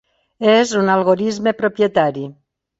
És 0.53 0.73
un 0.79 0.89
algorisme 0.95 1.55
propietari. 1.61 2.29